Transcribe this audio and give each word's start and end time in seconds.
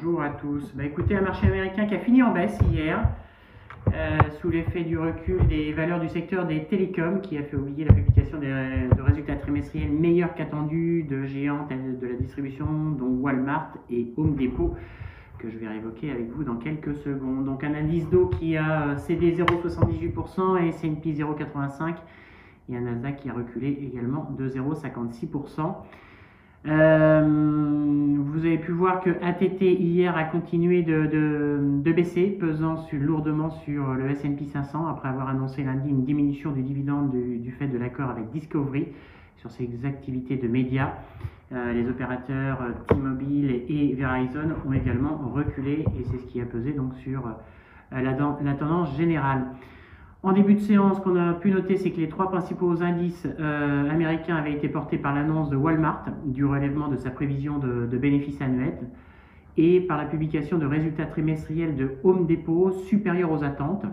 Bonjour 0.00 0.22
à 0.22 0.28
tous. 0.28 0.72
Bah, 0.74 0.84
écoutez, 0.84 1.16
un 1.16 1.22
marché 1.22 1.46
américain 1.48 1.86
qui 1.86 1.94
a 1.94 1.98
fini 1.98 2.22
en 2.22 2.32
baisse 2.32 2.56
hier, 2.70 3.00
euh, 3.92 4.18
sous 4.40 4.48
l'effet 4.48 4.84
du 4.84 4.96
recul 4.96 5.44
des 5.48 5.72
valeurs 5.72 5.98
du 5.98 6.08
secteur 6.08 6.46
des 6.46 6.66
télécoms, 6.66 7.20
qui 7.20 7.36
a 7.36 7.42
fait 7.42 7.56
oublier 7.56 7.84
la 7.84 7.92
publication 7.92 8.38
des, 8.38 8.46
de 8.46 9.02
résultats 9.02 9.34
trimestriels 9.34 9.90
meilleurs 9.90 10.34
qu'attendus 10.34 11.02
de 11.02 11.24
géants 11.24 11.66
de 11.68 12.06
la 12.06 12.14
distribution, 12.14 12.66
dont 12.96 13.08
Walmart 13.08 13.72
et 13.90 14.12
Home 14.16 14.36
Depot, 14.36 14.76
que 15.38 15.50
je 15.50 15.58
vais 15.58 15.66
réévoquer 15.66 16.12
avec 16.12 16.30
vous 16.30 16.44
dans 16.44 16.56
quelques 16.56 16.94
secondes. 16.94 17.44
Donc 17.44 17.64
un 17.64 17.74
indice 17.74 18.08
d'eau 18.08 18.26
qui 18.26 18.56
a 18.56 18.96
cédé 18.98 19.34
0,78% 19.34 20.62
et 20.62 20.68
S&P 20.68 21.12
0,85% 21.14 21.94
et 22.70 22.76
un 22.76 22.82
Nasdaq 22.82 23.16
qui 23.16 23.30
a 23.30 23.32
reculé 23.32 23.76
également 23.82 24.30
de 24.38 24.48
0,56%. 24.48 25.74
Euh, 26.66 27.22
vous 28.18 28.40
avez 28.40 28.58
pu 28.58 28.72
voir 28.72 29.00
que 29.00 29.10
ATT 29.22 29.62
hier 29.62 30.16
a 30.16 30.24
continué 30.24 30.82
de, 30.82 31.92
baisser, 31.92 32.26
pesant 32.26 32.84
lourdement 32.92 33.50
sur 33.50 33.94
le 33.94 34.10
S&P 34.10 34.44
500 34.44 34.86
après 34.86 35.08
avoir 35.08 35.28
annoncé 35.28 35.62
lundi 35.62 35.88
une 35.88 36.04
diminution 36.04 36.52
du 36.52 36.62
dividende 36.62 37.12
du, 37.12 37.50
fait 37.52 37.68
de 37.68 37.78
l'accord 37.78 38.10
avec 38.10 38.30
Discovery 38.30 38.88
sur 39.36 39.50
ses 39.50 39.68
activités 39.84 40.36
de 40.36 40.48
médias. 40.48 40.94
Euh, 41.52 41.72
les 41.72 41.88
opérateurs 41.88 42.60
euh, 42.60 42.72
T-Mobile 42.88 43.62
et 43.68 43.94
Verizon 43.94 44.54
ont 44.66 44.72
également 44.72 45.16
reculé 45.34 45.84
et 45.98 46.04
c'est 46.04 46.18
ce 46.18 46.26
qui 46.26 46.40
a 46.40 46.44
pesé 46.44 46.72
donc 46.72 46.94
sur 46.96 47.22
la 47.90 48.12
tendance 48.54 48.94
générale. 48.98 49.46
En 50.24 50.32
début 50.32 50.54
de 50.54 50.60
séance, 50.60 50.96
ce 50.96 51.02
qu'on 51.02 51.14
a 51.14 51.32
pu 51.34 51.52
noter, 51.52 51.76
c'est 51.76 51.92
que 51.92 52.00
les 52.00 52.08
trois 52.08 52.28
principaux 52.28 52.82
indices 52.82 53.26
euh, 53.38 53.88
américains 53.88 54.34
avaient 54.34 54.52
été 54.52 54.68
portés 54.68 54.98
par 54.98 55.14
l'annonce 55.14 55.48
de 55.48 55.54
Walmart 55.56 56.06
du 56.24 56.44
relèvement 56.44 56.88
de 56.88 56.96
sa 56.96 57.10
prévision 57.10 57.58
de, 57.58 57.86
bénéfices 57.96 58.40
annuels 58.42 58.88
et 59.56 59.80
par 59.80 59.96
la 59.96 60.06
publication 60.06 60.58
de 60.58 60.66
résultats 60.66 61.06
trimestriels 61.06 61.76
de 61.76 61.92
Home 62.02 62.26
Depot 62.26 62.72
supérieurs 62.72 63.30
aux 63.30 63.44
attentes. 63.44 63.84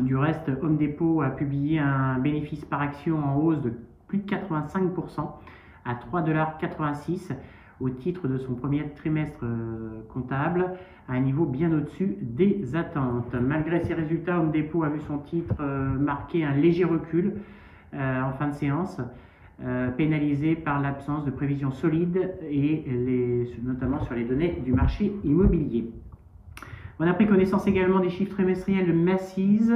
Du 0.00 0.16
reste, 0.16 0.48
Home 0.62 0.76
Depot 0.76 1.22
a 1.22 1.30
publié 1.30 1.80
un 1.80 2.18
bénéfice 2.18 2.64
par 2.64 2.80
action 2.80 3.18
en 3.18 3.36
hausse 3.36 3.60
de 3.60 3.72
plus 4.06 4.18
de 4.18 4.30
85% 4.30 5.28
à 5.84 5.94
3,86$ 5.94 7.34
au 7.80 7.90
titre 7.90 8.26
de 8.26 8.38
son 8.38 8.54
premier 8.54 8.84
trimestre 8.96 9.40
euh, 9.44 10.02
comptable 10.12 10.72
à 11.08 11.12
un 11.12 11.20
niveau 11.20 11.46
bien 11.46 11.72
au-dessus 11.72 12.16
des 12.20 12.74
attentes. 12.74 13.34
Malgré 13.34 13.80
ces 13.84 13.94
résultats, 13.94 14.40
Home 14.40 14.50
Depot 14.50 14.82
a 14.82 14.88
vu 14.88 15.00
son 15.00 15.18
titre 15.18 15.54
euh, 15.60 15.88
marquer 15.88 16.44
un 16.44 16.54
léger 16.54 16.84
recul 16.84 17.34
euh, 17.94 18.22
en 18.22 18.32
fin 18.32 18.48
de 18.48 18.54
séance, 18.54 19.00
pénalisé 19.96 20.54
par 20.54 20.80
l'absence 20.80 21.24
de 21.24 21.32
prévisions 21.32 21.72
solides 21.72 22.32
et 22.48 22.84
les, 22.86 23.50
notamment 23.64 23.98
sur 24.04 24.14
les 24.14 24.24
données 24.24 24.62
du 24.64 24.72
marché 24.72 25.12
immobilier. 25.24 25.90
On 27.00 27.06
a 27.08 27.12
pris 27.12 27.26
connaissance 27.26 27.66
également 27.66 27.98
des 27.98 28.08
chiffres 28.08 28.34
trimestriels 28.34 28.86
de 28.86 28.92
Macy's, 28.92 29.72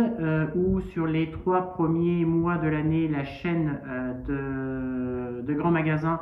où 0.55 0.81
sur 0.83 1.07
les 1.07 1.33
trois 1.33 1.73
premiers 1.73 2.25
mois 2.25 2.59
de 2.59 2.69
l'année, 2.69 3.09
la 3.09 3.25
chaîne 3.25 3.81
de, 4.29 5.43
de 5.43 5.53
grands 5.53 5.73
magasins 5.73 6.21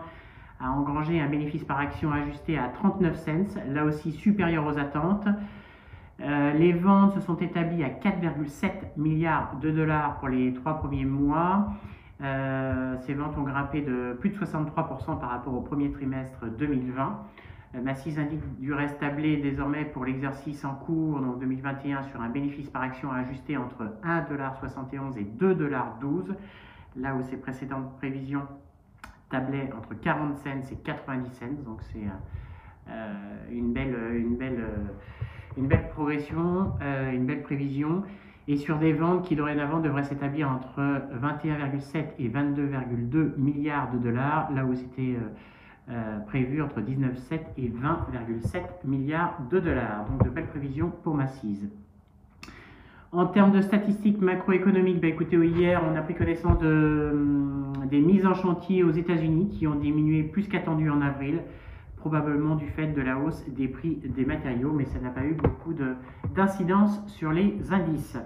a 0.61 0.71
engrangé 0.71 1.21
un 1.21 1.29
bénéfice 1.29 1.65
par 1.65 1.79
action 1.79 2.13
ajusté 2.13 2.59
à 2.59 2.69
39 2.69 3.17
cents, 3.17 3.61
là 3.69 3.85
aussi 3.85 4.13
supérieur 4.13 4.67
aux 4.67 4.79
attentes. 4.79 5.27
Euh, 6.23 6.53
les 6.53 6.73
ventes 6.73 7.15
se 7.15 7.21
sont 7.21 7.37
établies 7.37 7.83
à 7.83 7.89
4,7 7.89 8.71
milliards 8.99 9.57
de 9.61 9.71
dollars 9.71 10.19
pour 10.19 10.29
les 10.29 10.53
trois 10.53 10.79
premiers 10.79 11.07
mois. 11.07 11.69
Euh, 12.23 12.97
ces 13.01 13.15
ventes 13.15 13.39
ont 13.39 13.43
grimpé 13.43 13.81
de 13.81 14.15
plus 14.21 14.31
de 14.31 14.37
63% 14.37 15.19
par 15.19 15.31
rapport 15.31 15.55
au 15.55 15.63
premier 15.63 15.91
trimestre 15.91 16.45
2020. 16.59 17.19
Euh, 17.75 17.83
Massys 17.83 18.19
indique 18.19 18.43
du 18.59 18.75
reste 18.75 18.99
tablé 18.99 19.39
désormais 19.39 19.87
pour 19.87 20.05
l'exercice 20.05 20.63
en 20.67 20.75
cours, 20.75 21.21
donc 21.21 21.39
2021, 21.39 22.03
sur 22.03 22.21
un 22.21 22.29
bénéfice 22.29 22.69
par 22.69 22.83
action 22.83 23.11
ajusté 23.13 23.57
entre 23.57 23.85
1,71$ 24.05 25.17
et 25.17 25.25
2,12$, 25.25 26.35
là 26.97 27.15
où 27.15 27.23
ses 27.23 27.39
précédentes 27.39 27.97
prévisions 27.97 28.47
tablait 29.31 29.71
entre 29.77 29.95
40 29.95 30.37
cents 30.39 30.51
et 30.71 30.77
90 30.77 31.31
cents, 31.31 31.47
donc 31.65 31.81
c'est 31.93 31.99
euh, 31.99 32.91
euh, 32.91 33.37
euh, 33.51 34.19
une 35.57 35.67
belle 35.67 35.89
progression, 35.91 36.73
une 37.13 37.27
belle 37.27 37.43
prévision, 37.43 38.03
et 38.49 38.57
sur 38.57 38.79
des 38.79 38.93
ventes 38.93 39.27
qui 39.27 39.37
dorénavant 39.37 39.81
devraient 39.81 40.05
s'établir 40.05 40.51
entre 40.51 40.81
21,7 40.81 42.05
et 42.19 42.29
22,2 42.29 43.37
milliards 43.37 43.91
de 43.93 43.99
dollars, 43.99 44.51
là 44.53 44.65
où 44.65 44.75
c'était 44.75 45.17
prévu 46.27 46.63
entre 46.63 46.81
19,7 46.81 47.41
et 47.59 47.69
20,7 47.69 48.61
milliards 48.85 49.39
de 49.51 49.61
dollars. 49.61 50.05
Donc 50.07 50.25
de 50.25 50.31
belles 50.31 50.49
prévisions 50.49 50.91
pour 51.03 51.15
Macy's. 51.15 51.69
En 53.13 53.27
termes 53.27 53.51
de 53.51 53.61
statistiques 53.61 54.21
macroéconomiques, 54.21 55.01
bah 55.01 55.09
écoutez, 55.09 55.37
hier, 55.37 55.83
on 55.85 55.97
a 55.97 56.01
pris 56.01 56.15
connaissance 56.15 56.61
de, 56.61 57.11
hum, 57.13 57.73
des 57.91 58.01
mises 58.01 58.25
en 58.25 58.35
chantier 58.35 58.85
aux 58.85 58.93
États-Unis 58.93 59.49
qui 59.49 59.67
ont 59.67 59.75
diminué 59.75 60.23
plus 60.23 60.47
qu'attendu 60.47 60.89
en 60.91 61.01
avril, 61.01 61.41
probablement 61.97 62.55
du 62.55 62.69
fait 62.69 62.87
de 62.87 63.03
la 63.03 63.19
hausse 63.19 63.45
des 63.49 63.67
prix 63.67 63.99
des 64.05 64.25
matériaux, 64.25 64.73
mais 64.73 64.85
ça 64.85 65.01
n'a 65.01 65.11
pas 65.11 65.25
eu 65.25 65.35
beaucoup 65.35 65.75
d'incidence 66.37 67.03
sur 67.09 67.33
les 67.33 67.73
indices. 67.73 68.17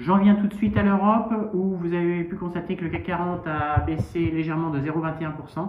J'en 0.00 0.18
viens 0.18 0.34
tout 0.34 0.48
de 0.48 0.54
suite 0.54 0.76
à 0.76 0.82
l'Europe, 0.82 1.32
où 1.54 1.76
vous 1.76 1.94
avez 1.94 2.24
pu 2.24 2.34
constater 2.34 2.74
que 2.74 2.82
le 2.82 2.90
CAC 2.90 3.04
40 3.04 3.46
a 3.46 3.80
baissé 3.82 4.18
légèrement 4.18 4.70
de 4.70 4.80
0,21%. 4.80 5.68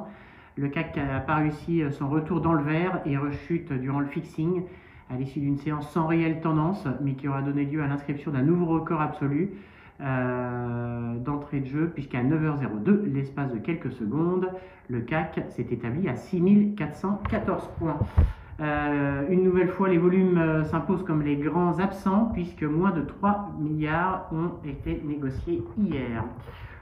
Le 0.56 0.68
CAC 0.68 0.98
n'a 0.98 1.20
pas 1.20 1.36
réussi 1.36 1.84
son 1.92 2.10
retour 2.10 2.42
dans 2.42 2.54
le 2.54 2.64
vert 2.64 3.02
et 3.06 3.18
rechute 3.18 3.72
durant 3.72 4.00
le 4.00 4.08
fixing 4.08 4.64
à 5.10 5.16
l'issue 5.16 5.40
d'une 5.40 5.58
séance 5.58 5.90
sans 5.90 6.08
réelle 6.08 6.40
tendance, 6.42 6.88
mais 7.02 7.14
qui 7.14 7.28
aura 7.28 7.42
donné 7.42 7.66
lieu 7.66 7.82
à 7.82 7.88
l'inscription 7.88 8.32
d'un 8.32 8.44
nouveau 8.44 8.68
record 8.68 9.02
absolu 9.02 9.52
euh, 10.02 11.18
d'entrée 11.18 11.60
de 11.60 11.66
jeu, 11.66 11.92
puisqu'à 11.94 12.24
9h02, 12.24 13.12
l'espace 13.12 13.52
de 13.52 13.58
quelques 13.58 13.92
secondes, 13.92 14.50
le 14.88 15.02
CAC 15.02 15.42
s'est 15.50 15.68
établi 15.72 16.08
à 16.08 16.16
6414 16.16 17.70
points. 17.80 17.98
Euh, 18.62 19.28
une 19.30 19.44
nouvelle 19.44 19.70
fois, 19.70 19.90
les 19.90 19.98
volumes 19.98 20.38
euh, 20.38 20.64
s'imposent 20.64 21.04
comme 21.04 21.22
les 21.22 21.38
grands 21.38 21.80
absents, 21.80 22.30
puisque 22.34 22.64
moins 22.64 22.92
de 22.92 23.02
3 23.02 23.56
milliards 23.60 24.30
ont 24.32 24.66
été 24.68 25.02
négociés 25.06 25.64
hier. 25.78 26.24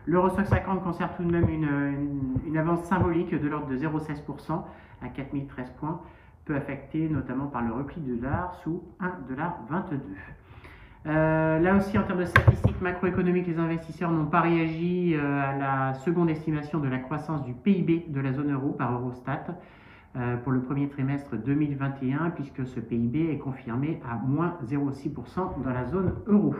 L'Eurostock 0.05 0.47
50 0.47 0.83
conserve 0.83 1.16
tout 1.17 1.23
de 1.23 1.31
même 1.31 1.49
une, 1.49 2.39
une 2.47 2.57
avance 2.57 2.83
symbolique 2.83 3.33
de 3.33 3.47
l'ordre 3.47 3.67
de 3.67 3.77
0,16% 3.77 4.61
à 5.01 5.07
4013 5.09 5.73
points 5.79 5.99
peu 6.47 6.56
affecté 6.56 7.09
notamment 7.09 7.47
par 7.47 7.62
le 7.62 7.74
repli 7.74 8.02
du 8.02 8.16
dollar 8.16 8.56
sous 8.63 8.81
1,22$. 9.02 10.00
Euh, 11.06 11.59
là 11.59 11.75
aussi, 11.75 11.97
en 11.97 12.03
termes 12.03 12.19
de 12.19 12.25
statistiques 12.25 12.81
macroéconomiques, 12.81 13.47
les 13.47 13.59
investisseurs 13.59 14.12
n'ont 14.12 14.25
pas 14.25 14.41
réagi 14.41 15.13
euh, 15.16 15.41
à 15.41 15.56
la 15.56 15.94
seconde 15.94 16.30
estimation 16.30 16.80
de 16.80 16.88
la 16.88 16.97
croissance 16.97 17.44
du 17.44 17.53
PIB 17.53 18.06
de 18.09 18.19
la 18.19 18.34
zone 18.34 18.52
euro 18.52 18.72
par 18.72 18.91
Eurostat 18.94 19.46
euh, 20.16 20.38
pour 20.38 20.52
le 20.52 20.62
premier 20.62 20.90
trimestre 20.90 21.38
2021, 21.38 22.31
puisque 22.31 22.66
ce 22.66 22.79
PIB 22.79 23.31
est 23.31 23.38
confirmé 23.38 24.02
à 24.09 24.16
moins 24.16 24.58
0,6% 24.66 25.64
dans 25.64 25.69
la 25.69 25.85
zone 25.85 26.14
euro. 26.28 26.56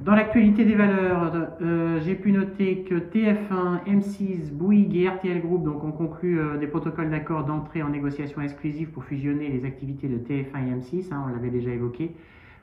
Dans 0.00 0.14
l'actualité 0.14 0.64
des 0.66 0.74
valeurs, 0.74 1.32
euh, 1.62 1.98
j'ai 2.02 2.14
pu 2.14 2.30
noter 2.30 2.84
que 2.84 2.94
TF1, 2.94 3.84
M6, 3.86 4.52
Bouygues 4.52 4.96
et 4.96 5.08
RTL 5.08 5.40
Group 5.40 5.66
ont 5.66 5.92
conclu 5.92 6.38
euh, 6.38 6.58
des 6.58 6.66
protocoles 6.66 7.10
d'accord 7.10 7.44
d'entrée 7.44 7.82
en 7.82 7.88
négociation 7.88 8.42
exclusive 8.42 8.90
pour 8.90 9.04
fusionner 9.04 9.48
les 9.48 9.64
activités 9.64 10.08
de 10.08 10.18
TF1 10.18 10.68
et 10.68 10.74
M6, 10.74 11.12
hein, 11.12 11.24
on 11.26 11.32
l'avait 11.32 11.48
déjà 11.48 11.70
évoqué. 11.70 12.14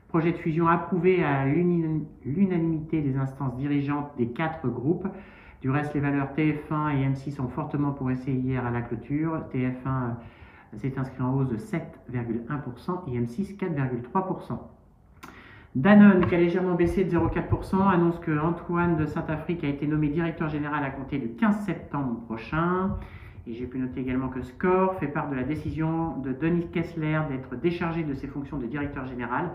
Projet 0.08 0.34
de 0.34 0.38
fusion 0.38 0.68
approuvé 0.68 1.24
à 1.24 1.46
l'unanimité 1.46 3.02
des 3.02 3.16
instances 3.18 3.56
dirigeantes 3.56 4.12
des 4.18 4.28
quatre 4.28 4.68
groupes. 4.68 5.08
Du 5.62 5.70
reste, 5.70 5.94
les 5.94 6.00
valeurs 6.00 6.30
TF1 6.36 6.96
et 6.96 7.08
M6 7.08 7.40
ont 7.40 7.48
fortement 7.48 7.92
progressé 7.92 8.34
hier 8.34 8.66
à 8.66 8.72
la 8.72 8.82
clôture. 8.82 9.42
TF1 9.54 9.88
euh, 9.88 10.78
s'est 10.78 10.98
inscrit 10.98 11.24
en 11.24 11.34
hausse 11.36 11.50
de 11.50 11.58
7,1% 11.58 13.08
et 13.08 13.20
M6 13.20 13.58
4,3%. 13.58 14.60
Danone, 15.76 16.26
qui 16.26 16.36
a 16.36 16.38
légèrement 16.38 16.76
baissé 16.76 17.06
de 17.06 17.18
0,4%, 17.18 17.90
annonce 17.90 18.20
que 18.20 18.38
Antoine 18.38 18.98
de 18.98 19.06
Saint-Afrique 19.06 19.64
a 19.64 19.68
été 19.68 19.88
nommé 19.88 20.10
directeur 20.10 20.50
général 20.50 20.84
à 20.84 20.90
compter 20.90 21.18
du 21.18 21.30
15 21.30 21.66
septembre 21.66 22.20
prochain. 22.26 22.98
Et 23.48 23.54
j'ai 23.54 23.66
pu 23.66 23.80
noter 23.80 24.02
également 24.02 24.28
que 24.28 24.42
Score 24.42 24.96
fait 25.00 25.08
part 25.08 25.30
de 25.30 25.36
la 25.36 25.44
décision 25.44 26.18
de 26.18 26.34
Denis 26.34 26.68
Kessler 26.74 27.22
d'être 27.30 27.56
déchargé 27.56 28.04
de 28.04 28.14
ses 28.14 28.28
fonctions 28.28 28.58
de 28.58 28.66
directeur 28.66 29.06
général 29.06 29.50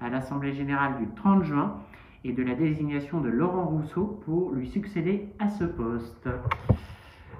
à 0.00 0.08
l'Assemblée 0.08 0.52
générale 0.52 0.98
du 0.98 1.08
30 1.16 1.42
juin 1.42 1.78
et 2.24 2.32
de 2.32 2.44
la 2.44 2.54
désignation 2.54 3.20
de 3.20 3.28
Laurent 3.28 3.66
Rousseau 3.66 4.20
pour 4.24 4.52
lui 4.52 4.68
succéder 4.68 5.28
à 5.40 5.48
ce 5.48 5.64
poste. 5.64 6.28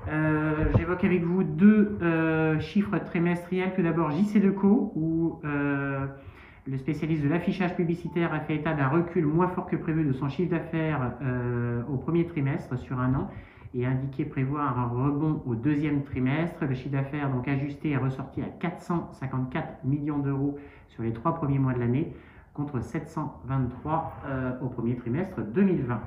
Euh, 0.08 0.64
j'évoque 0.76 1.04
avec 1.04 1.22
vous 1.22 1.44
deux 1.44 1.96
euh, 2.02 2.58
chiffres 2.58 2.98
trimestriels. 2.98 3.72
Tout 3.74 3.82
d'abord 3.82 4.10
JC 4.10 4.40
Deco, 4.40 4.92
où 4.96 5.40
euh, 5.44 6.06
le 6.68 6.78
spécialiste 6.78 7.22
de 7.22 7.28
l'affichage 7.28 7.76
publicitaire 7.76 8.34
a 8.34 8.40
fait 8.40 8.56
état 8.56 8.74
d'un 8.74 8.88
recul 8.88 9.24
moins 9.24 9.48
fort 9.48 9.66
que 9.66 9.76
prévu 9.76 10.04
de 10.04 10.12
son 10.12 10.28
chiffre 10.28 10.50
d'affaires 10.50 11.12
euh, 11.22 11.82
au 11.88 11.96
premier 11.96 12.26
trimestre 12.26 12.76
sur 12.78 12.98
un 12.98 13.14
an 13.14 13.30
et 13.74 13.86
a 13.86 13.90
indiqué 13.90 14.24
prévoir 14.24 14.78
un 14.78 14.86
rebond 14.86 15.42
au 15.46 15.54
deuxième 15.54 16.02
trimestre. 16.02 16.64
Le 16.64 16.74
chiffre 16.74 16.90
d'affaires 16.90 17.30
donc 17.30 17.46
ajusté 17.46 17.90
est 17.90 17.96
ressorti 17.96 18.42
à 18.42 18.46
454 18.46 19.84
millions 19.84 20.18
d'euros 20.18 20.58
sur 20.88 21.02
les 21.02 21.12
trois 21.12 21.34
premiers 21.34 21.58
mois 21.58 21.74
de 21.74 21.80
l'année 21.80 22.12
contre 22.54 22.80
723 22.80 24.12
euh, 24.26 24.52
au 24.62 24.68
premier 24.68 24.96
trimestre 24.96 25.42
2020. 25.42 26.00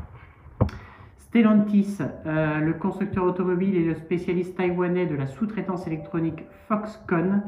Stellantis, 1.18 2.00
euh, 2.26 2.60
le 2.60 2.74
constructeur 2.74 3.24
automobile 3.24 3.76
et 3.76 3.86
le 3.86 3.94
spécialiste 3.96 4.58
taïwanais 4.58 5.06
de 5.06 5.16
la 5.16 5.28
sous-traitance 5.28 5.86
électronique 5.86 6.44
Foxconn, 6.68 7.44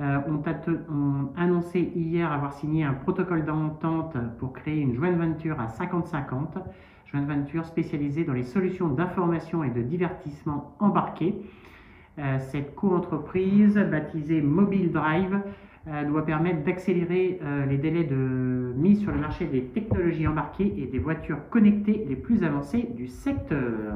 ont, 0.00 0.42
ont, 0.90 1.28
annoncé 1.36 1.92
hier 1.94 2.32
avoir 2.32 2.54
signé 2.54 2.84
un 2.84 2.94
protocole 2.94 3.44
d'entente 3.44 4.16
pour 4.38 4.52
créer 4.52 4.80
une 4.80 4.94
joint 4.94 5.12
venture 5.12 5.60
à 5.60 5.66
50-50, 5.66 6.62
joint 7.06 7.24
venture 7.26 7.66
spécialisée 7.66 8.24
dans 8.24 8.32
les 8.32 8.44
solutions 8.44 8.88
d'information 8.88 9.62
et 9.62 9.70
de 9.70 9.82
divertissement 9.82 10.74
embarqués. 10.78 11.34
cette 12.38 12.74
co-entreprise, 12.74 13.74
baptisée 13.74 14.40
Mobile 14.40 14.90
Drive, 14.90 15.42
euh, 15.88 16.04
doit 16.04 16.26
permettre 16.26 16.62
d'accélérer 16.62 17.40
euh, 17.42 17.64
les 17.64 17.78
délais 17.78 18.04
de 18.04 18.74
mise 18.76 19.00
sur 19.00 19.12
le 19.12 19.18
marché 19.18 19.46
des 19.46 19.64
technologies 19.64 20.26
embarquées 20.26 20.74
et 20.76 20.84
des 20.84 20.98
voitures 20.98 21.48
connectées 21.48 22.04
les 22.06 22.16
plus 22.16 22.44
avancées 22.44 22.90
du 22.94 23.06
secteur. 23.06 23.94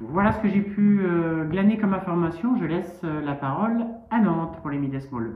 Voilà 0.00 0.30
ce 0.32 0.40
que 0.40 0.48
j'ai 0.48 0.60
pu 0.60 1.00
euh, 1.02 1.44
glaner 1.44 1.76
comme 1.76 1.92
information. 1.92 2.56
Je 2.60 2.66
laisse 2.66 3.02
la 3.02 3.34
parole 3.34 3.84
à 4.10 4.20
Nantes 4.20 4.56
pour 4.62 4.70
les 4.70 4.78
Mid 4.78 4.98
Small. 5.00 5.32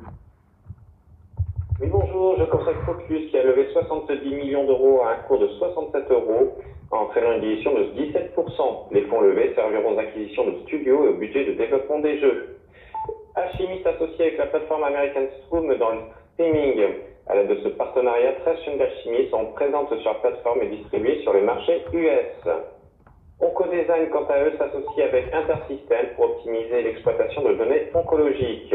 Oui, 1.81 1.89
bonjour, 1.91 2.37
je 2.39 2.45
conseille 2.45 2.77
Focus 2.87 3.29
qui 3.31 3.39
a 3.39 3.43
levé 3.43 3.67
70 3.73 4.25
millions 4.37 4.65
d'euros 4.65 5.03
à 5.03 5.15
un 5.15 5.17
cours 5.27 5.41
de 5.41 5.49
67 5.49 6.13
euros, 6.13 6.59
entraînant 6.93 7.33
une 7.33 7.41
dilution 7.41 7.75
de 7.75 7.85
17%. 7.99 8.93
Les 8.93 9.03
fonds 9.07 9.21
levés 9.21 9.53
serviront 9.57 9.97
aux 9.97 9.99
acquisitions 9.99 10.47
de 10.47 10.59
studios 10.67 11.07
et 11.07 11.09
au 11.09 11.15
budget 11.15 11.45
de 11.45 11.55
développement 11.55 11.99
des 11.99 12.21
jeux. 12.21 12.57
Alchimiste 13.35 13.85
associé 13.85 14.27
avec 14.27 14.39
la 14.39 14.47
plateforme 14.47 14.85
American 14.85 15.27
Stream 15.47 15.77
dans 15.77 15.91
le 15.91 15.99
streaming. 16.35 16.85
À 17.27 17.35
l'aide 17.35 17.49
de 17.49 17.57
ce 17.65 17.69
partenariat, 17.71 18.35
13 18.45 18.59
chaînes 18.65 18.79
d'alchimie 18.79 19.29
sont 19.31 19.47
présentes 19.47 19.93
sur 19.99 20.13
la 20.13 20.19
plateforme 20.21 20.63
et 20.63 20.69
distribuées 20.69 21.21
sur 21.23 21.33
les 21.33 21.43
marchés 21.43 21.83
US. 21.95 22.49
Oncodesign, 23.43 24.09
quant 24.11 24.27
à 24.31 24.45
eux, 24.45 24.53
s'associe 24.57 25.05
avec 25.05 25.35
Intersystem 25.35 26.15
pour 26.15 26.27
optimiser 26.27 26.83
l'exploitation 26.83 27.43
de 27.43 27.55
données 27.55 27.91
oncologiques. 27.93 28.75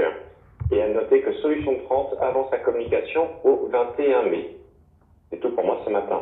Et 0.72 0.82
à 0.82 0.90
noter 0.90 1.22
que 1.22 1.32
Solution 1.36 1.78
30 1.86 2.16
avance 2.20 2.50
sa 2.52 2.58
communication 2.58 3.30
au 3.46 3.70
21 3.72 4.24
mai. 4.24 4.58
C'est 5.30 5.40
tout 5.40 5.52
pour 5.52 5.64
moi 5.64 5.80
ce 5.86 5.90
matin. 5.90 6.20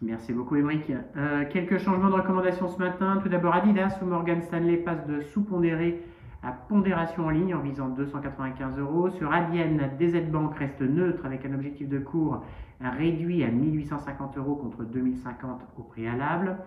Merci 0.00 0.32
beaucoup, 0.32 0.54
Émeric. 0.54 0.88
Euh, 0.90 1.44
quelques 1.50 1.78
changements 1.78 2.10
de 2.10 2.14
recommandations 2.14 2.68
ce 2.68 2.78
matin. 2.78 3.18
Tout 3.20 3.28
d'abord, 3.28 3.54
Adidas 3.56 3.98
ou 4.00 4.04
Morgan 4.04 4.40
Stanley 4.42 4.76
passe 4.76 5.04
de 5.08 5.20
sous-pondéré 5.22 6.00
à 6.44 6.52
pondération 6.52 7.26
en 7.26 7.30
ligne 7.30 7.56
en 7.56 7.60
visant 7.60 7.88
295 7.88 8.78
euros. 8.78 9.10
Sur 9.10 9.32
Adyen, 9.32 9.90
DZ 9.98 10.30
Bank 10.30 10.56
reste 10.58 10.80
neutre 10.80 11.26
avec 11.26 11.44
un 11.44 11.54
objectif 11.54 11.88
de 11.88 11.98
cours 11.98 12.44
réduit 12.80 13.42
à 13.42 13.48
1850 13.48 14.38
euros 14.38 14.54
contre 14.54 14.84
2050 14.84 15.60
au 15.78 15.82
préalable. 15.82 16.58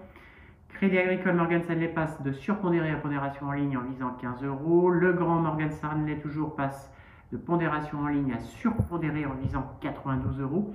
Crédit 0.78 1.00
Agricole 1.00 1.34
Morgan 1.34 1.64
Stanley 1.64 1.88
passe 1.88 2.22
de 2.22 2.32
surpondéré 2.32 2.92
à 2.92 2.98
pondération 2.98 3.48
en 3.48 3.54
ligne 3.54 3.76
en 3.78 3.82
visant 3.82 4.12
15 4.22 4.44
euros. 4.44 4.92
Le 4.92 5.12
grand 5.12 5.40
Morgan 5.42 5.72
Stanley 5.72 6.20
toujours 6.20 6.56
passe 6.56 6.94
de 7.32 7.38
pondération 7.38 8.02
en 8.02 8.10
ligne 8.10 8.32
à 8.32 8.40
surpondéré 8.40 9.26
en 9.26 9.34
visant 9.34 9.76
92 9.82 10.40
euros. 10.40 10.72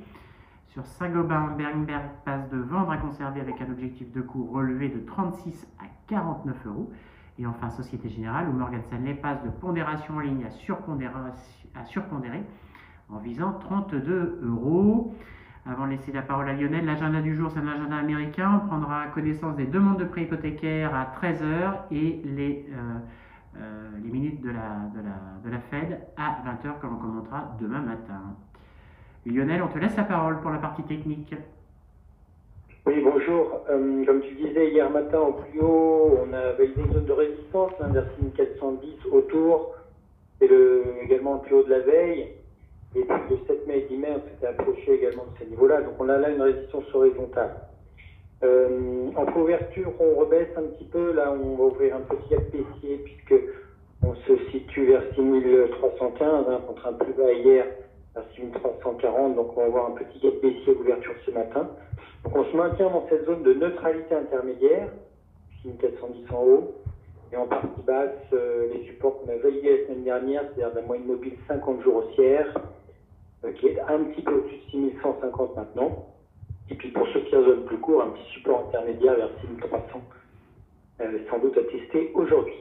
Sur 0.67 0.85
Saint-Gobain, 0.85 1.55
Berenberg 1.57 2.03
passe 2.25 2.51
de 2.51 2.59
vendre 2.59 2.91
à 2.91 2.97
conserver 2.97 3.41
avec 3.41 3.61
un 3.61 3.71
objectif 3.71 4.11
de 4.11 4.23
cours 4.23 4.51
relevé 4.51 4.89
de 4.89 4.99
36 4.99 5.69
à 5.79 5.85
49 6.09 6.67
euros. 6.67 6.91
Et 7.39 7.47
enfin, 7.47 7.71
Société 7.71 8.09
Générale, 8.09 8.49
où 8.49 8.55
Morgan 8.55 8.83
Stanley 8.83 9.15
passe 9.15 9.41
de 9.45 9.51
pondération 9.51 10.17
en 10.17 10.21
ligne 10.21 10.45
à, 10.45 10.51
surpondéré 11.85 12.43
en 13.09 13.19
visant 13.19 13.53
32 13.53 14.41
euros. 14.43 15.15
Avant 15.65 15.87
de 15.87 15.93
laisser 15.93 16.11
la 16.11 16.23
parole 16.23 16.49
à 16.49 16.55
Lionel, 16.55 16.85
l'agenda 16.85 17.21
du 17.21 17.37
jour, 17.37 17.49
c'est 17.53 17.61
un 17.61 17.69
agenda 17.69 17.97
américain. 17.97 18.63
On 18.65 18.67
prendra 18.67 19.07
connaissance 19.15 19.55
des 19.55 19.67
demandes 19.67 19.99
de 19.99 20.05
prêts 20.05 20.23
hypothécaires 20.23 20.93
à 20.93 21.13
13h 21.21 21.93
et 21.93 22.21
les, 22.25 22.67
euh, 22.71 22.99
euh, 23.59 23.91
les 24.03 24.11
minutes 24.11 24.41
de 24.41 24.51
la, 24.51 25.61
Fed 25.71 26.01
à 26.17 26.43
20h 26.45 26.81
que 26.81 26.87
l'on 26.87 26.97
commentera 26.97 27.57
demain 27.61 27.81
matin. 27.81 28.35
Lionel, 29.25 29.63
on 29.63 29.69
te 29.69 29.79
laisse 29.79 29.97
la 29.97 30.03
parole 30.03 30.41
pour 30.41 30.51
la 30.51 30.59
partie 30.59 30.83
technique. 30.83 31.33
Oui, 32.85 33.01
bonjour. 33.01 33.61
Euh, 33.71 34.05
comme 34.05 34.21
tu 34.23 34.35
disais 34.35 34.73
hier 34.73 34.91
matin 34.91 35.21
au 35.21 35.33
plus 35.35 35.61
haut, 35.61 36.19
on 36.27 36.33
a 36.33 36.53
validé 36.55 36.83
une 36.83 36.93
zone 36.93 37.05
de 37.05 37.13
résistance 37.13 37.71
hein, 37.81 37.89
vers 37.93 38.07
410 38.37 39.07
autour. 39.13 39.77
C'est 40.41 40.49
le, 40.49 40.83
également 41.05 41.35
le 41.35 41.41
plus 41.43 41.55
haut 41.55 41.63
de 41.63 41.71
la 41.71 41.79
veille. 41.79 42.33
Et 42.95 43.01
puis 43.01 43.17
le 43.31 43.37
7 43.47 43.67
mai 43.67 43.79
et 43.79 43.87
10 43.89 43.97
mai, 43.97 44.09
on 44.17 44.29
s'était 44.29 44.47
approché 44.47 44.95
également 44.95 45.25
de 45.25 45.39
ces 45.39 45.51
niveaux-là. 45.51 45.83
Donc 45.83 45.95
on 45.99 46.09
a 46.09 46.19
là 46.19 46.31
une 46.31 46.43
résistance 46.43 46.85
horizontale. 46.95 47.57
Euh, 48.45 49.11
en 49.17 49.25
couverture, 49.27 49.93
on 50.01 50.21
rebaisse 50.21 50.49
un 50.57 50.63
petit 50.63 50.85
peu. 50.85 51.13
Là, 51.13 51.33
on 51.33 51.57
va 51.57 51.65
ouvrir 51.65 51.97
un 51.97 52.01
petit 52.01 52.35
baissier 52.53 52.99
puisque 53.05 53.43
on 54.05 54.15
se 54.15 54.37
situe 54.51 54.87
vers 54.87 55.03
6315 55.15 56.47
hein, 56.49 56.61
contre 56.67 56.87
un 56.87 56.93
plus 56.95 57.13
bas 57.13 57.33
hier 57.33 57.67
à 58.15 58.23
6340. 58.37 59.37
Donc 59.37 59.57
on 59.57 59.61
va 59.61 59.67
avoir 59.67 59.87
un 59.87 59.93
petit 59.93 60.19
gap 60.19 60.35
baissier 60.43 60.75
d'ouverture 60.75 61.15
ce 61.25 61.31
matin. 61.31 61.71
Donc 62.25 62.37
on 62.37 62.45
se 62.45 62.57
maintient 62.57 62.91
dans 62.91 63.07
cette 63.09 63.25
zone 63.27 63.43
de 63.43 63.55
neutralité 63.55 64.15
intermédiaire, 64.15 64.89
6410 65.63 66.33
en 66.33 66.43
haut, 66.43 66.75
et 67.33 67.37
en 67.37 67.47
partie 67.47 67.83
basse, 67.87 68.11
euh, 68.33 68.69
les 68.73 68.85
supports 68.87 69.19
qu'on 69.21 69.31
a 69.31 69.37
validés 69.37 69.79
la 69.79 69.87
semaine 69.87 70.05
dernière, 70.05 70.43
c'est-à-dire 70.43 70.75
la 70.75 70.83
moyenne 70.83 71.07
mobile 71.07 71.35
50 71.49 71.83
jours 71.83 72.05
haussière, 72.05 72.55
qui 73.51 73.67
est 73.67 73.81
un 73.81 74.05
petit 74.05 74.23
peu 74.23 74.35
au-dessus 74.35 74.57
de 74.57 74.71
6150 74.71 75.57
maintenant. 75.57 76.09
Et 76.71 76.75
puis 76.75 76.91
pour 76.91 77.07
ceux 77.09 77.21
qui 77.21 77.33
zone 77.33 77.65
plus 77.67 77.79
court, 77.79 78.03
un 78.03 78.11
petit 78.11 78.33
support 78.35 78.67
intermédiaire 78.69 79.17
vers 79.17 79.31
6300, 79.41 80.01
euh, 81.01 81.19
sans 81.31 81.39
doute 81.39 81.59
à 81.59 81.63
tester 81.65 82.13
aujourd'hui. 82.15 82.55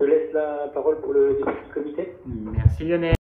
Je 0.00 0.06
laisse 0.06 0.32
la 0.32 0.70
parole 0.72 1.00
pour 1.00 1.12
le 1.12 1.34
début 1.34 1.50
du 1.50 1.72
comité. 1.74 2.12
Merci 2.26 2.84
Lionel. 2.84 3.14